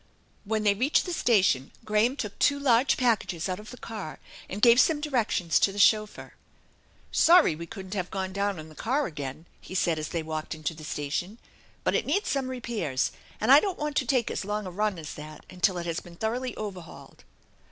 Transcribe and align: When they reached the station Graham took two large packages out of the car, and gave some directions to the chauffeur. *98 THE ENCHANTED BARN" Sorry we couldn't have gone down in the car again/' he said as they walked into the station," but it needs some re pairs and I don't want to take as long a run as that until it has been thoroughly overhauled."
When 0.45 0.63
they 0.63 0.73
reached 0.73 1.05
the 1.05 1.13
station 1.13 1.69
Graham 1.85 2.15
took 2.15 2.39
two 2.39 2.57
large 2.57 2.97
packages 2.97 3.47
out 3.47 3.59
of 3.59 3.69
the 3.69 3.77
car, 3.77 4.17
and 4.49 4.59
gave 4.59 4.79
some 4.79 4.99
directions 4.99 5.59
to 5.59 5.71
the 5.71 5.77
chauffeur. 5.77 6.23
*98 6.23 6.23
THE 6.23 6.23
ENCHANTED 6.23 7.11
BARN" 7.11 7.11
Sorry 7.21 7.55
we 7.55 7.65
couldn't 7.67 7.93
have 7.93 8.09
gone 8.09 8.33
down 8.33 8.57
in 8.57 8.69
the 8.69 8.73
car 8.73 9.07
again/' 9.07 9.45
he 9.59 9.75
said 9.75 9.99
as 9.99 10.07
they 10.07 10.23
walked 10.23 10.55
into 10.55 10.73
the 10.73 10.83
station," 10.83 11.37
but 11.83 11.93
it 11.93 12.07
needs 12.07 12.29
some 12.29 12.47
re 12.47 12.59
pairs 12.59 13.11
and 13.39 13.51
I 13.51 13.59
don't 13.59 13.77
want 13.77 13.95
to 13.97 14.05
take 14.07 14.31
as 14.31 14.43
long 14.43 14.65
a 14.65 14.71
run 14.71 14.97
as 14.97 15.13
that 15.13 15.45
until 15.51 15.77
it 15.77 15.85
has 15.85 15.99
been 15.99 16.15
thoroughly 16.15 16.57
overhauled." 16.57 17.23